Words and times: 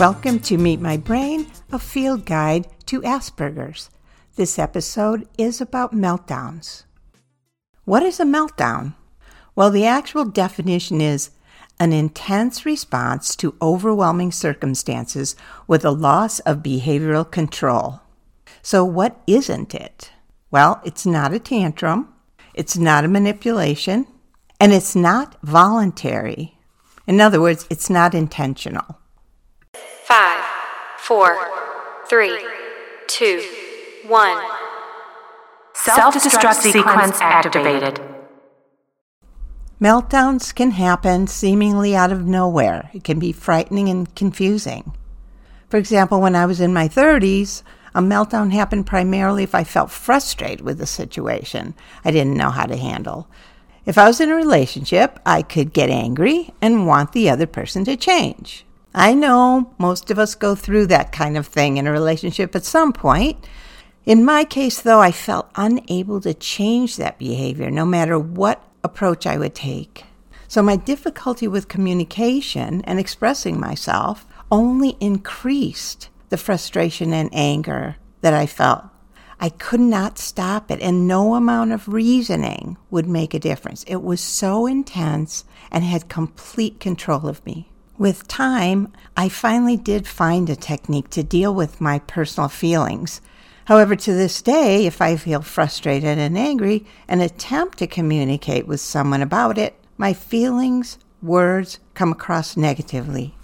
Welcome 0.00 0.38
to 0.40 0.56
Meet 0.56 0.80
My 0.80 0.96
Brain, 0.96 1.46
a 1.70 1.78
field 1.78 2.24
guide 2.24 2.66
to 2.86 3.02
Asperger's. 3.02 3.90
This 4.34 4.58
episode 4.58 5.28
is 5.36 5.60
about 5.60 5.94
meltdowns. 5.94 6.84
What 7.84 8.02
is 8.02 8.18
a 8.18 8.24
meltdown? 8.24 8.94
Well, 9.54 9.70
the 9.70 9.84
actual 9.84 10.24
definition 10.24 11.02
is 11.02 11.32
an 11.78 11.92
intense 11.92 12.64
response 12.64 13.36
to 13.36 13.54
overwhelming 13.60 14.32
circumstances 14.32 15.36
with 15.66 15.84
a 15.84 15.90
loss 15.90 16.38
of 16.40 16.62
behavioral 16.62 17.30
control. 17.30 18.00
So, 18.62 18.86
what 18.86 19.20
isn't 19.26 19.74
it? 19.74 20.12
Well, 20.50 20.80
it's 20.82 21.04
not 21.04 21.34
a 21.34 21.38
tantrum, 21.38 22.08
it's 22.54 22.78
not 22.78 23.04
a 23.04 23.08
manipulation, 23.08 24.06
and 24.58 24.72
it's 24.72 24.96
not 24.96 25.36
voluntary. 25.42 26.56
In 27.06 27.20
other 27.20 27.38
words, 27.42 27.66
it's 27.68 27.90
not 27.90 28.14
intentional. 28.14 28.96
Five, 30.10 30.44
four, 30.98 31.38
three, 32.08 32.36
two, 33.06 33.44
one. 34.08 34.42
Self 35.72 36.16
destruct 36.16 36.62
sequence 36.62 37.20
activated. 37.20 38.00
Meltdowns 39.80 40.52
can 40.52 40.72
happen 40.72 41.28
seemingly 41.28 41.94
out 41.94 42.10
of 42.10 42.26
nowhere. 42.26 42.90
It 42.92 43.04
can 43.04 43.20
be 43.20 43.30
frightening 43.30 43.88
and 43.88 44.12
confusing. 44.16 44.94
For 45.68 45.76
example, 45.76 46.20
when 46.20 46.34
I 46.34 46.44
was 46.44 46.60
in 46.60 46.74
my 46.74 46.88
30s, 46.88 47.62
a 47.94 48.00
meltdown 48.00 48.50
happened 48.50 48.88
primarily 48.88 49.44
if 49.44 49.54
I 49.54 49.62
felt 49.62 49.92
frustrated 49.92 50.62
with 50.62 50.80
a 50.80 50.86
situation 50.86 51.72
I 52.04 52.10
didn't 52.10 52.36
know 52.36 52.50
how 52.50 52.66
to 52.66 52.76
handle. 52.76 53.28
If 53.86 53.96
I 53.96 54.08
was 54.08 54.20
in 54.20 54.28
a 54.28 54.34
relationship, 54.34 55.20
I 55.24 55.42
could 55.42 55.72
get 55.72 55.88
angry 55.88 56.52
and 56.60 56.88
want 56.88 57.12
the 57.12 57.30
other 57.30 57.46
person 57.46 57.84
to 57.84 57.96
change. 57.96 58.66
I 58.94 59.14
know 59.14 59.72
most 59.78 60.10
of 60.10 60.18
us 60.18 60.34
go 60.34 60.56
through 60.56 60.86
that 60.86 61.12
kind 61.12 61.36
of 61.36 61.46
thing 61.46 61.76
in 61.76 61.86
a 61.86 61.92
relationship 61.92 62.56
at 62.56 62.64
some 62.64 62.92
point. 62.92 63.46
In 64.04 64.24
my 64.24 64.44
case, 64.44 64.82
though, 64.82 65.00
I 65.00 65.12
felt 65.12 65.50
unable 65.54 66.20
to 66.22 66.34
change 66.34 66.96
that 66.96 67.18
behavior 67.18 67.70
no 67.70 67.86
matter 67.86 68.18
what 68.18 68.64
approach 68.82 69.26
I 69.26 69.36
would 69.36 69.54
take. 69.54 70.04
So 70.48 70.62
my 70.62 70.74
difficulty 70.74 71.46
with 71.46 71.68
communication 71.68 72.82
and 72.82 72.98
expressing 72.98 73.60
myself 73.60 74.26
only 74.50 74.96
increased 74.98 76.08
the 76.30 76.36
frustration 76.36 77.12
and 77.12 77.30
anger 77.32 77.96
that 78.22 78.34
I 78.34 78.46
felt. 78.46 78.84
I 79.38 79.50
could 79.50 79.80
not 79.80 80.18
stop 80.18 80.70
it, 80.70 80.80
and 80.82 81.06
no 81.06 81.34
amount 81.34 81.72
of 81.72 81.88
reasoning 81.88 82.76
would 82.90 83.06
make 83.06 83.32
a 83.32 83.38
difference. 83.38 83.84
It 83.84 84.02
was 84.02 84.20
so 84.20 84.66
intense 84.66 85.44
and 85.70 85.84
had 85.84 86.08
complete 86.08 86.80
control 86.80 87.28
of 87.28 87.44
me. 87.46 87.69
With 88.00 88.26
time, 88.28 88.94
I 89.14 89.28
finally 89.28 89.76
did 89.76 90.06
find 90.08 90.48
a 90.48 90.56
technique 90.56 91.10
to 91.10 91.22
deal 91.22 91.54
with 91.54 91.82
my 91.82 91.98
personal 91.98 92.48
feelings. 92.48 93.20
However, 93.66 93.94
to 93.94 94.14
this 94.14 94.40
day, 94.40 94.86
if 94.86 95.02
I 95.02 95.16
feel 95.16 95.42
frustrated 95.42 96.16
and 96.16 96.38
angry 96.38 96.86
and 97.06 97.20
attempt 97.20 97.76
to 97.76 97.86
communicate 97.86 98.66
with 98.66 98.80
someone 98.80 99.20
about 99.20 99.58
it, 99.58 99.78
my 99.98 100.14
feelings, 100.14 100.96
words 101.20 101.78
come 101.92 102.10
across 102.10 102.56
negatively. 102.56 103.34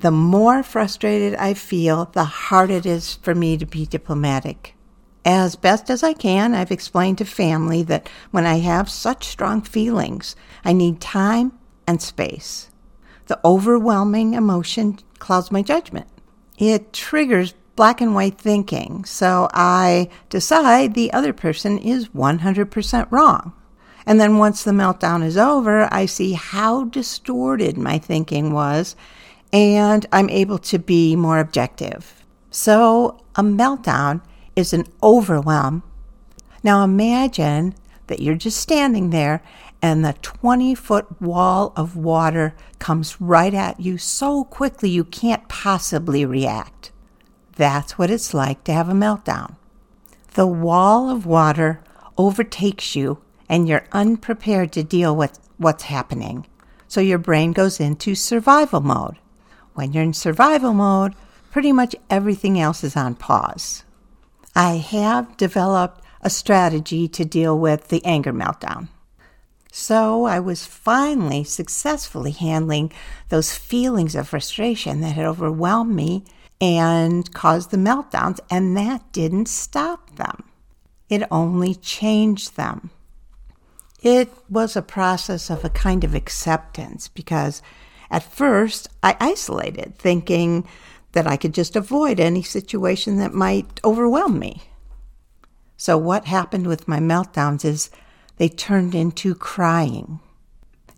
The 0.00 0.10
more 0.10 0.64
frustrated 0.64 1.36
I 1.36 1.54
feel, 1.54 2.06
the 2.06 2.24
harder 2.24 2.78
it 2.78 2.86
is 2.86 3.14
for 3.14 3.36
me 3.36 3.56
to 3.58 3.64
be 3.64 3.86
diplomatic. 3.86 4.74
As 5.24 5.54
best 5.54 5.88
as 5.88 6.02
I 6.02 6.14
can, 6.14 6.52
I've 6.52 6.72
explained 6.72 7.18
to 7.18 7.24
family 7.24 7.84
that 7.84 8.08
when 8.32 8.44
I 8.44 8.58
have 8.58 8.90
such 8.90 9.28
strong 9.28 9.62
feelings, 9.62 10.34
I 10.64 10.72
need 10.72 11.00
time 11.00 11.52
and 11.86 12.02
space. 12.02 12.70
The 13.30 13.38
overwhelming 13.44 14.34
emotion 14.34 14.98
clouds 15.20 15.52
my 15.52 15.62
judgment. 15.62 16.08
It 16.58 16.92
triggers 16.92 17.54
black 17.76 18.00
and 18.00 18.12
white 18.12 18.36
thinking, 18.36 19.04
so 19.04 19.48
I 19.54 20.08
decide 20.30 20.94
the 20.94 21.12
other 21.12 21.32
person 21.32 21.78
is 21.78 22.08
100% 22.08 23.06
wrong. 23.12 23.52
And 24.04 24.20
then 24.20 24.38
once 24.38 24.64
the 24.64 24.72
meltdown 24.72 25.22
is 25.22 25.36
over, 25.36 25.86
I 25.94 26.06
see 26.06 26.32
how 26.32 26.86
distorted 26.86 27.78
my 27.78 27.98
thinking 27.98 28.52
was 28.52 28.96
and 29.52 30.04
I'm 30.10 30.28
able 30.28 30.58
to 30.58 30.80
be 30.80 31.14
more 31.14 31.38
objective. 31.38 32.24
So, 32.50 33.22
a 33.36 33.44
meltdown 33.44 34.22
is 34.56 34.72
an 34.72 34.86
overwhelm. 35.04 35.84
Now, 36.64 36.82
imagine 36.82 37.76
that 38.08 38.18
you're 38.18 38.34
just 38.34 38.56
standing 38.56 39.10
there 39.10 39.40
and 39.82 40.04
the 40.04 40.14
20 40.20 40.74
foot 40.74 41.20
wall 41.20 41.72
of 41.76 41.96
water 41.96 42.54
comes 42.78 43.20
right 43.20 43.54
at 43.54 43.80
you 43.80 43.98
so 43.98 44.44
quickly 44.44 44.90
you 44.90 45.04
can't 45.04 45.48
possibly 45.48 46.24
react. 46.24 46.90
That's 47.56 47.98
what 47.98 48.10
it's 48.10 48.34
like 48.34 48.64
to 48.64 48.72
have 48.72 48.88
a 48.88 48.92
meltdown. 48.92 49.56
The 50.34 50.46
wall 50.46 51.10
of 51.10 51.26
water 51.26 51.82
overtakes 52.16 52.94
you 52.94 53.22
and 53.48 53.68
you're 53.68 53.86
unprepared 53.92 54.72
to 54.72 54.82
deal 54.82 55.14
with 55.16 55.38
what's 55.56 55.84
happening. 55.84 56.46
So 56.88 57.00
your 57.00 57.18
brain 57.18 57.52
goes 57.52 57.80
into 57.80 58.14
survival 58.14 58.80
mode. 58.80 59.16
When 59.74 59.92
you're 59.92 60.04
in 60.04 60.12
survival 60.12 60.72
mode, 60.72 61.14
pretty 61.50 61.72
much 61.72 61.96
everything 62.08 62.60
else 62.60 62.84
is 62.84 62.96
on 62.96 63.14
pause. 63.14 63.84
I 64.54 64.76
have 64.76 65.36
developed 65.36 66.02
a 66.22 66.30
strategy 66.30 67.08
to 67.08 67.24
deal 67.24 67.58
with 67.58 67.88
the 67.88 68.04
anger 68.04 68.32
meltdown. 68.32 68.88
So 69.72 70.24
I 70.24 70.40
was 70.40 70.66
finally 70.66 71.44
successfully 71.44 72.32
handling 72.32 72.92
those 73.28 73.56
feelings 73.56 74.14
of 74.14 74.28
frustration 74.28 75.00
that 75.00 75.14
had 75.14 75.26
overwhelmed 75.26 75.94
me 75.94 76.24
and 76.60 77.32
caused 77.32 77.70
the 77.70 77.76
meltdowns, 77.76 78.40
and 78.50 78.76
that 78.76 79.12
didn't 79.12 79.46
stop 79.46 80.16
them. 80.16 80.44
It 81.08 81.22
only 81.30 81.74
changed 81.74 82.56
them. 82.56 82.90
It 84.02 84.30
was 84.48 84.76
a 84.76 84.82
process 84.82 85.50
of 85.50 85.64
a 85.64 85.70
kind 85.70 86.04
of 86.04 86.14
acceptance 86.14 87.08
because 87.08 87.62
at 88.10 88.22
first, 88.22 88.88
I 89.02 89.16
isolated, 89.20 89.96
thinking 89.96 90.66
that 91.12 91.26
I 91.26 91.36
could 91.36 91.54
just 91.54 91.76
avoid 91.76 92.18
any 92.18 92.42
situation 92.42 93.18
that 93.18 93.32
might 93.32 93.80
overwhelm 93.84 94.38
me. 94.38 94.62
So, 95.76 95.96
what 95.96 96.26
happened 96.26 96.66
with 96.66 96.88
my 96.88 96.98
meltdowns 96.98 97.64
is 97.64 97.90
they 98.40 98.48
turned 98.48 98.94
into 98.94 99.34
crying. 99.34 100.18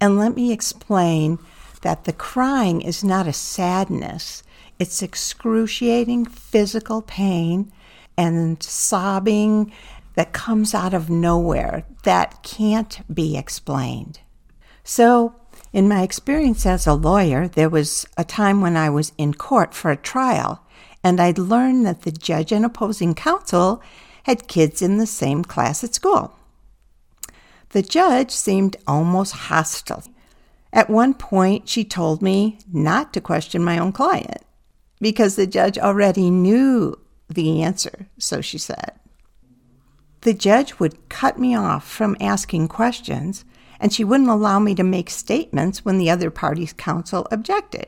And 0.00 0.18
let 0.18 0.34
me 0.34 0.50
explain 0.50 1.38
that 1.82 2.02
the 2.02 2.12
crying 2.12 2.80
is 2.80 3.04
not 3.04 3.28
a 3.28 3.32
sadness, 3.32 4.42
it's 4.80 5.02
excruciating 5.02 6.26
physical 6.26 7.00
pain 7.00 7.72
and 8.16 8.60
sobbing 8.60 9.72
that 10.16 10.32
comes 10.32 10.74
out 10.74 10.92
of 10.92 11.10
nowhere 11.10 11.84
that 12.02 12.42
can't 12.42 13.02
be 13.14 13.36
explained. 13.36 14.18
So, 14.82 15.36
in 15.72 15.86
my 15.86 16.02
experience 16.02 16.66
as 16.66 16.88
a 16.88 16.94
lawyer, 16.94 17.46
there 17.46 17.68
was 17.68 18.04
a 18.16 18.24
time 18.24 18.60
when 18.60 18.76
I 18.76 18.90
was 18.90 19.12
in 19.16 19.32
court 19.32 19.74
for 19.74 19.92
a 19.92 19.96
trial, 19.96 20.66
and 21.04 21.20
I'd 21.20 21.38
learned 21.38 21.86
that 21.86 22.02
the 22.02 22.10
judge 22.10 22.50
and 22.50 22.64
opposing 22.64 23.14
counsel 23.14 23.80
had 24.24 24.48
kids 24.48 24.82
in 24.82 24.98
the 24.98 25.06
same 25.06 25.44
class 25.44 25.84
at 25.84 25.94
school. 25.94 26.34
The 27.70 27.82
judge 27.82 28.30
seemed 28.30 28.76
almost 28.86 29.32
hostile. 29.32 30.02
At 30.72 30.90
one 30.90 31.14
point, 31.14 31.68
she 31.68 31.84
told 31.84 32.22
me 32.22 32.58
not 32.72 33.12
to 33.12 33.20
question 33.20 33.62
my 33.62 33.78
own 33.78 33.92
client 33.92 34.42
because 35.00 35.36
the 35.36 35.46
judge 35.46 35.78
already 35.78 36.30
knew 36.30 36.98
the 37.28 37.62
answer, 37.62 38.08
so 38.18 38.40
she 38.40 38.58
said. 38.58 38.92
The 40.22 40.34
judge 40.34 40.78
would 40.78 41.08
cut 41.08 41.38
me 41.38 41.54
off 41.54 41.86
from 41.86 42.16
asking 42.20 42.68
questions 42.68 43.44
and 43.80 43.92
she 43.92 44.04
wouldn't 44.04 44.28
allow 44.28 44.58
me 44.58 44.74
to 44.74 44.82
make 44.82 45.08
statements 45.08 45.84
when 45.84 45.98
the 45.98 46.10
other 46.10 46.30
party's 46.30 46.72
counsel 46.72 47.28
objected. 47.30 47.86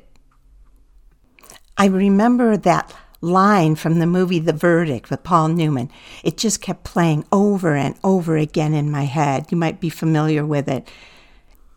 I 1.76 1.86
remember 1.86 2.56
that 2.56 2.94
line 3.20 3.74
from 3.74 3.98
the 3.98 4.06
movie 4.06 4.38
The 4.38 4.52
Verdict 4.52 5.10
with 5.10 5.22
Paul 5.22 5.48
Newman. 5.48 5.90
It 6.24 6.36
just 6.36 6.60
kept 6.60 6.84
playing 6.84 7.24
over 7.32 7.74
and 7.74 7.94
over 8.02 8.36
again 8.36 8.74
in 8.74 8.90
my 8.90 9.04
head. 9.04 9.46
You 9.50 9.56
might 9.56 9.80
be 9.80 9.90
familiar 9.90 10.44
with 10.44 10.68
it. 10.68 10.88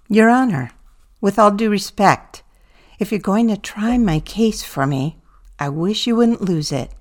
Your 0.07 0.30
Honor, 0.30 0.72
with 1.22 1.38
all 1.38 1.51
due 1.51 1.69
respect, 1.69 2.44
if 3.00 3.12
you're 3.12 3.19
going 3.19 3.48
to 3.50 3.57
try 3.57 3.98
my 3.98 4.19
case 4.19 4.63
for 4.63 4.86
me, 4.86 5.18
I 5.60 5.69
wish 5.69 6.07
you 6.07 6.16
wouldn't 6.16 6.42
lose 6.42 6.72
it. 6.72 6.92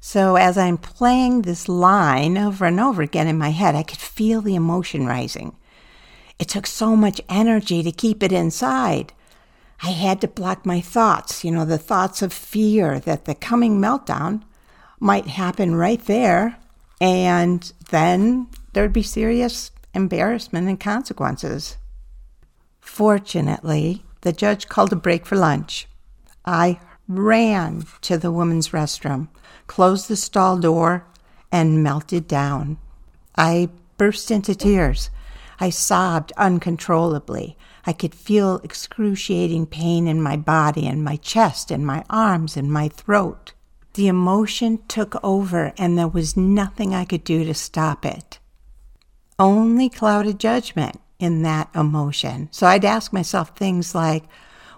So, 0.00 0.36
as 0.36 0.58
I'm 0.58 0.76
playing 0.76 1.42
this 1.42 1.66
line 1.66 2.36
over 2.36 2.66
and 2.66 2.78
over 2.78 3.00
again 3.00 3.26
in 3.26 3.38
my 3.38 3.48
head, 3.50 3.74
I 3.74 3.82
could 3.82 3.98
feel 3.98 4.42
the 4.42 4.54
emotion 4.54 5.06
rising. 5.06 5.56
It 6.38 6.48
took 6.48 6.66
so 6.66 6.94
much 6.94 7.22
energy 7.28 7.82
to 7.82 7.90
keep 7.90 8.22
it 8.22 8.32
inside. 8.32 9.14
I 9.84 9.90
had 9.90 10.22
to 10.22 10.28
block 10.28 10.64
my 10.64 10.80
thoughts, 10.80 11.44
you 11.44 11.50
know, 11.50 11.66
the 11.66 11.76
thoughts 11.76 12.22
of 12.22 12.32
fear 12.32 12.98
that 13.00 13.26
the 13.26 13.34
coming 13.34 13.78
meltdown 13.78 14.42
might 14.98 15.26
happen 15.26 15.74
right 15.74 16.02
there, 16.06 16.56
and 17.02 17.70
then 17.90 18.46
there'd 18.72 18.94
be 18.94 19.02
serious 19.02 19.70
embarrassment 19.92 20.68
and 20.68 20.80
consequences. 20.80 21.76
Fortunately, 22.80 24.02
the 24.22 24.32
judge 24.32 24.68
called 24.68 24.90
a 24.94 24.96
break 24.96 25.26
for 25.26 25.36
lunch. 25.36 25.86
I 26.46 26.80
ran 27.06 27.84
to 28.00 28.16
the 28.16 28.32
women's 28.32 28.70
restroom, 28.70 29.28
closed 29.66 30.08
the 30.08 30.16
stall 30.16 30.56
door, 30.56 31.04
and 31.52 31.82
melted 31.82 32.26
down. 32.26 32.78
I 33.36 33.68
burst 33.98 34.30
into 34.30 34.54
tears. 34.54 35.10
I 35.60 35.68
sobbed 35.68 36.32
uncontrollably. 36.38 37.58
I 37.86 37.92
could 37.92 38.14
feel 38.14 38.60
excruciating 38.64 39.66
pain 39.66 40.08
in 40.08 40.22
my 40.22 40.36
body 40.36 40.86
and 40.86 41.04
my 41.04 41.16
chest 41.16 41.70
and 41.70 41.86
my 41.86 42.04
arms 42.08 42.56
and 42.56 42.72
my 42.72 42.88
throat. 42.88 43.52
The 43.94 44.08
emotion 44.08 44.80
took 44.88 45.22
over, 45.22 45.72
and 45.78 45.96
there 45.96 46.08
was 46.08 46.36
nothing 46.36 46.94
I 46.94 47.04
could 47.04 47.24
do 47.24 47.44
to 47.44 47.54
stop 47.54 48.04
it. 48.04 48.38
Only 49.38 49.88
clouded 49.88 50.40
judgment 50.40 51.00
in 51.18 51.42
that 51.42 51.68
emotion. 51.74 52.48
So 52.50 52.66
I'd 52.66 52.84
ask 52.84 53.12
myself 53.12 53.56
things 53.56 53.94
like, 53.94 54.24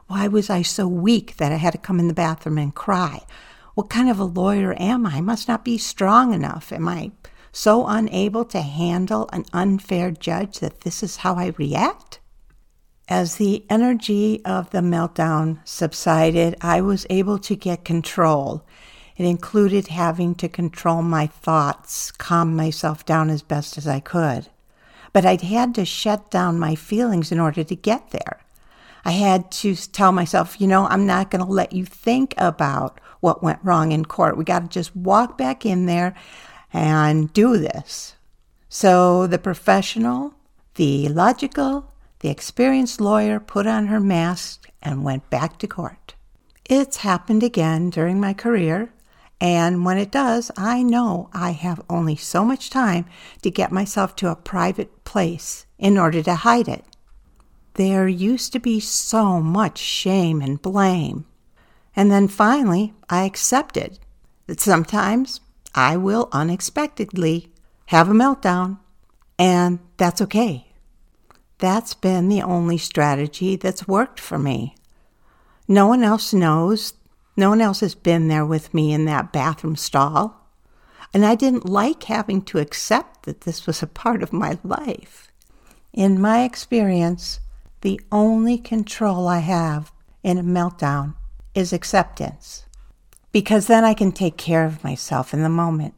why 0.06 0.28
was 0.28 0.50
I 0.50 0.62
so 0.62 0.86
weak 0.86 1.36
that 1.36 1.52
I 1.52 1.56
had 1.56 1.72
to 1.72 1.78
come 1.78 1.98
in 1.98 2.08
the 2.08 2.14
bathroom 2.14 2.58
and 2.58 2.74
cry? 2.74 3.20
What 3.74 3.90
kind 3.90 4.08
of 4.08 4.18
a 4.18 4.24
lawyer 4.24 4.74
am 4.78 5.06
I? 5.06 5.16
I 5.16 5.20
must 5.20 5.48
not 5.48 5.64
be 5.64 5.78
strong 5.78 6.32
enough. 6.32 6.72
Am 6.72 6.88
I 6.88 7.12
so 7.52 7.86
unable 7.86 8.44
to 8.46 8.60
handle 8.60 9.28
an 9.32 9.44
unfair 9.52 10.10
judge 10.10 10.58
that 10.60 10.82
this 10.82 11.02
is 11.02 11.18
how 11.18 11.36
I 11.36 11.54
react? 11.56 12.20
As 13.08 13.36
the 13.36 13.64
energy 13.70 14.44
of 14.44 14.70
the 14.70 14.80
meltdown 14.80 15.58
subsided, 15.64 16.56
I 16.60 16.80
was 16.80 17.06
able 17.08 17.38
to 17.38 17.54
get 17.54 17.84
control. 17.84 18.66
It 19.16 19.24
included 19.24 19.88
having 19.88 20.34
to 20.36 20.48
control 20.48 21.02
my 21.02 21.28
thoughts, 21.28 22.10
calm 22.10 22.56
myself 22.56 23.06
down 23.06 23.30
as 23.30 23.42
best 23.42 23.78
as 23.78 23.86
I 23.86 24.00
could. 24.00 24.48
But 25.12 25.24
I'd 25.24 25.42
had 25.42 25.74
to 25.76 25.84
shut 25.84 26.32
down 26.32 26.58
my 26.58 26.74
feelings 26.74 27.30
in 27.30 27.38
order 27.38 27.62
to 27.62 27.76
get 27.76 28.10
there. 28.10 28.40
I 29.04 29.12
had 29.12 29.52
to 29.52 29.76
tell 29.76 30.10
myself, 30.10 30.60
you 30.60 30.66
know, 30.66 30.88
I'm 30.88 31.06
not 31.06 31.30
going 31.30 31.44
to 31.44 31.50
let 31.50 31.72
you 31.72 31.84
think 31.84 32.34
about 32.36 33.00
what 33.20 33.40
went 33.40 33.60
wrong 33.62 33.92
in 33.92 34.04
court. 34.04 34.36
We 34.36 34.42
got 34.42 34.62
to 34.64 34.68
just 34.68 34.96
walk 34.96 35.38
back 35.38 35.64
in 35.64 35.86
there 35.86 36.16
and 36.72 37.32
do 37.32 37.56
this. 37.56 38.16
So 38.68 39.28
the 39.28 39.38
professional, 39.38 40.34
the 40.74 41.08
logical, 41.08 41.92
the 42.26 42.32
experienced 42.32 43.00
lawyer 43.00 43.38
put 43.38 43.68
on 43.68 43.86
her 43.86 44.00
mask 44.00 44.68
and 44.82 45.04
went 45.04 45.30
back 45.30 45.60
to 45.60 45.66
court. 45.68 46.16
It's 46.64 46.96
happened 46.96 47.44
again 47.44 47.88
during 47.88 48.18
my 48.18 48.34
career, 48.34 48.92
and 49.40 49.84
when 49.84 49.96
it 49.96 50.10
does, 50.10 50.50
I 50.56 50.82
know 50.82 51.30
I 51.32 51.52
have 51.52 51.80
only 51.88 52.16
so 52.16 52.44
much 52.44 52.68
time 52.68 53.04
to 53.42 53.50
get 53.52 53.70
myself 53.70 54.16
to 54.16 54.28
a 54.28 54.34
private 54.34 55.04
place 55.04 55.66
in 55.78 55.96
order 55.96 56.20
to 56.24 56.34
hide 56.34 56.66
it. 56.66 56.84
There 57.74 58.08
used 58.08 58.52
to 58.54 58.58
be 58.58 58.80
so 58.80 59.40
much 59.40 59.78
shame 59.78 60.42
and 60.42 60.60
blame. 60.60 61.26
And 61.94 62.10
then 62.10 62.26
finally, 62.26 62.92
I 63.08 63.22
accepted 63.22 64.00
that 64.48 64.58
sometimes 64.58 65.38
I 65.76 65.96
will 65.96 66.28
unexpectedly 66.32 67.52
have 67.86 68.08
a 68.08 68.14
meltdown, 68.14 68.80
and 69.38 69.78
that's 69.96 70.20
okay. 70.22 70.65
That's 71.58 71.94
been 71.94 72.28
the 72.28 72.42
only 72.42 72.78
strategy 72.78 73.56
that's 73.56 73.88
worked 73.88 74.20
for 74.20 74.38
me. 74.38 74.74
No 75.66 75.86
one 75.86 76.04
else 76.04 76.32
knows 76.32 76.94
no 77.36 77.50
one 77.50 77.60
else 77.60 77.80
has 77.80 77.94
been 77.94 78.28
there 78.28 78.46
with 78.46 78.72
me 78.72 78.92
in 78.92 79.04
that 79.04 79.32
bathroom 79.32 79.76
stall. 79.76 80.48
And 81.12 81.24
I 81.24 81.34
didn't 81.34 81.68
like 81.68 82.04
having 82.04 82.42
to 82.42 82.58
accept 82.58 83.24
that 83.24 83.42
this 83.42 83.66
was 83.66 83.82
a 83.82 83.86
part 83.86 84.22
of 84.22 84.32
my 84.32 84.58
life. 84.64 85.30
In 85.92 86.20
my 86.20 86.44
experience, 86.44 87.40
the 87.82 88.00
only 88.10 88.58
control 88.58 89.28
I 89.28 89.38
have 89.38 89.92
in 90.22 90.38
a 90.38 90.42
meltdown 90.42 91.14
is 91.54 91.72
acceptance, 91.72 92.66
because 93.32 93.66
then 93.66 93.84
I 93.84 93.94
can 93.94 94.12
take 94.12 94.36
care 94.36 94.64
of 94.64 94.84
myself 94.84 95.32
in 95.32 95.42
the 95.42 95.48
moment. 95.48 95.94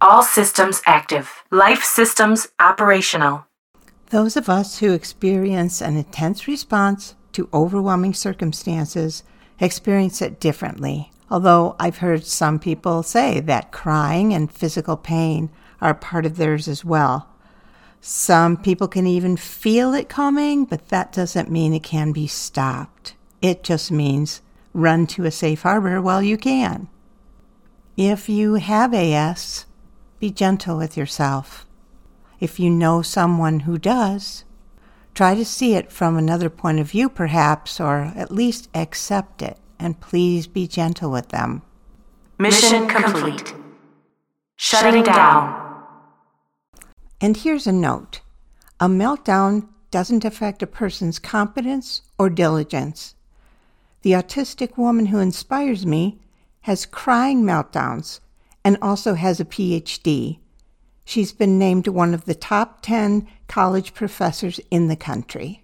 All 0.00 0.22
systems 0.22 0.82
active, 0.84 1.44
life 1.50 1.82
systems 1.82 2.48
operational. 2.58 3.46
Those 4.12 4.36
of 4.36 4.50
us 4.50 4.80
who 4.80 4.92
experience 4.92 5.80
an 5.80 5.96
intense 5.96 6.46
response 6.46 7.14
to 7.32 7.48
overwhelming 7.50 8.12
circumstances 8.12 9.22
experience 9.58 10.20
it 10.20 10.38
differently. 10.38 11.10
Although 11.30 11.76
I've 11.80 11.96
heard 11.96 12.26
some 12.26 12.58
people 12.58 13.02
say 13.02 13.40
that 13.40 13.72
crying 13.72 14.34
and 14.34 14.52
physical 14.52 14.98
pain 14.98 15.48
are 15.80 15.94
part 15.94 16.26
of 16.26 16.36
theirs 16.36 16.68
as 16.68 16.84
well. 16.84 17.26
Some 18.02 18.58
people 18.58 18.86
can 18.86 19.06
even 19.06 19.38
feel 19.38 19.94
it 19.94 20.10
coming, 20.10 20.66
but 20.66 20.90
that 20.90 21.10
doesn't 21.14 21.50
mean 21.50 21.72
it 21.72 21.82
can 21.82 22.12
be 22.12 22.26
stopped. 22.26 23.14
It 23.40 23.62
just 23.62 23.90
means 23.90 24.42
run 24.74 25.06
to 25.06 25.24
a 25.24 25.30
safe 25.30 25.62
harbor 25.62 26.02
while 26.02 26.22
you 26.22 26.36
can. 26.36 26.88
If 27.96 28.28
you 28.28 28.56
have 28.56 28.92
AS, 28.92 29.64
be 30.20 30.30
gentle 30.30 30.76
with 30.76 30.98
yourself. 30.98 31.64
If 32.42 32.60
you 32.60 32.68
know 32.68 33.02
someone 33.02 33.60
who 33.60 33.78
does, 33.78 34.44
Try 35.14 35.34
to 35.34 35.44
see 35.44 35.74
it 35.74 35.92
from 35.92 36.16
another 36.16 36.48
point 36.48 36.80
of 36.80 36.90
view, 36.90 37.10
perhaps, 37.10 37.78
or 37.78 38.12
at 38.16 38.30
least 38.30 38.68
accept 38.74 39.42
it, 39.42 39.58
and 39.78 40.00
please 40.00 40.46
be 40.46 40.66
gentle 40.66 41.10
with 41.10 41.28
them. 41.28 41.62
Mission 42.38 42.88
complete. 42.88 43.54
Shutting 44.56 45.02
down. 45.02 45.84
And 47.20 47.36
here's 47.36 47.66
a 47.66 47.72
note 47.72 48.20
a 48.80 48.86
meltdown 48.86 49.68
doesn't 49.90 50.24
affect 50.24 50.62
a 50.62 50.66
person's 50.66 51.18
competence 51.18 52.00
or 52.18 52.30
diligence. 52.30 53.14
The 54.00 54.12
autistic 54.12 54.78
woman 54.78 55.06
who 55.06 55.18
inspires 55.18 55.84
me 55.84 56.20
has 56.62 56.86
crying 56.86 57.42
meltdowns 57.42 58.20
and 58.64 58.78
also 58.80 59.14
has 59.14 59.40
a 59.40 59.44
PhD. 59.44 60.38
She's 61.04 61.32
been 61.32 61.58
named 61.58 61.88
one 61.88 62.14
of 62.14 62.24
the 62.24 62.34
top 62.34 62.80
10 62.82 63.26
college 63.48 63.94
professors 63.94 64.60
in 64.70 64.88
the 64.88 64.96
country. 64.96 65.62